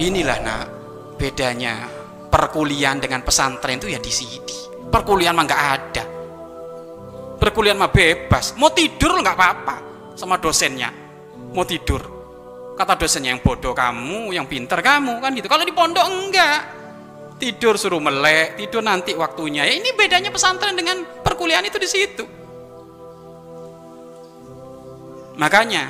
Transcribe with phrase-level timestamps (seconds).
[0.00, 0.66] inilah nak.
[1.20, 1.84] Bedanya
[2.32, 4.88] perkuliahan dengan pesantren itu ya di sini.
[4.88, 6.04] Perkuliahan mah nggak ada.
[7.36, 8.56] Perkuliahan mah bebas.
[8.56, 9.76] Mau tidur nggak apa-apa
[10.16, 10.88] sama dosennya.
[11.52, 12.00] Mau tidur.
[12.74, 15.46] Kata dosennya yang bodoh kamu yang pinter kamu kan gitu.
[15.46, 16.60] Kalau di pondok enggak.
[17.40, 19.64] Tidur suruh melek tidur nanti waktunya.
[19.64, 22.24] Ya ini bedanya pesantren dengan perkuliahan itu di situ.
[25.40, 25.88] Makanya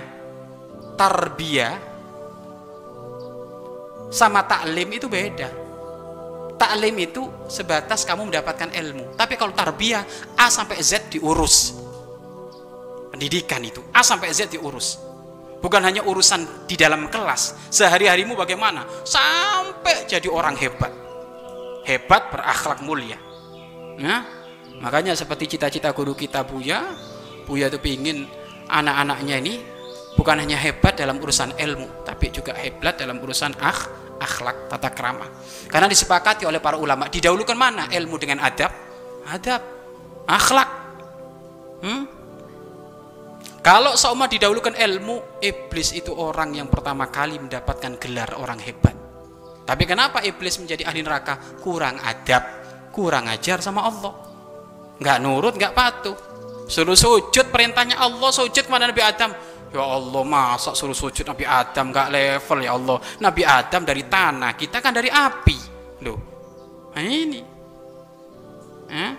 [0.95, 1.89] tarbiyah
[4.10, 5.48] sama taklim itu beda.
[6.60, 9.16] Taklim itu sebatas kamu mendapatkan ilmu.
[9.16, 10.05] Tapi kalau tarbiyah
[10.36, 11.73] A sampai Z diurus.
[13.09, 15.00] Pendidikan itu A sampai Z diurus.
[15.60, 18.84] Bukan hanya urusan di dalam kelas sehari-harimu bagaimana?
[19.05, 20.92] Sampai jadi orang hebat.
[21.88, 23.16] Hebat berakhlak mulia.
[23.97, 24.24] Ya?
[24.80, 26.97] Makanya seperti cita-cita guru kita Buya
[27.45, 28.24] Buya itu ingin
[28.70, 29.55] anak-anaknya ini
[30.16, 35.26] bukan hanya hebat dalam urusan ilmu tapi juga hebat dalam urusan akh akhlak tata krama.
[35.66, 37.88] Karena disepakati oleh para ulama didahulukan mana?
[37.88, 38.70] Ilmu dengan adab.
[39.26, 39.62] Adab.
[40.28, 40.70] Akhlak.
[41.80, 42.04] Hmm?
[43.64, 48.92] kalau seumur didahulukan ilmu iblis itu orang yang pertama kali mendapatkan gelar orang hebat.
[49.64, 51.41] Tapi kenapa iblis menjadi ahli neraka?
[51.60, 52.60] Kurang adab
[52.91, 54.12] kurang ajar sama Allah.
[55.00, 56.16] Nggak nurut nggak patuh.
[56.70, 59.34] Suruh sujud perintahnya Allah sujud kepada Nabi Adam
[59.70, 62.98] Ya Allah masa suruh sujud Nabi Adam gak level ya Allah?
[63.22, 65.58] Nabi Adam dari tanah kita kan dari api.
[66.02, 66.18] Loh
[66.90, 67.40] nah ini.
[68.91, 69.12] Eh?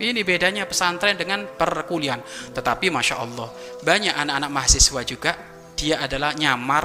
[0.00, 2.20] ini bedanya pesantren dengan perkuliahan.
[2.52, 3.48] Tetapi Masya Allah
[3.84, 5.32] banyak anak-anak mahasiswa juga
[5.76, 6.84] dia adalah nyamar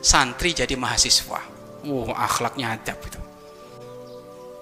[0.00, 1.40] santri jadi mahasiswa.
[1.84, 3.20] Wow akhlaknya adab itu.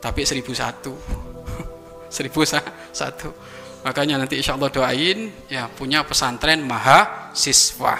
[0.02, 0.94] Tapi seribu satu.
[2.14, 3.34] Seribu satu
[3.84, 7.94] makanya nanti insya Allah doain ya punya pesantren mahasiswa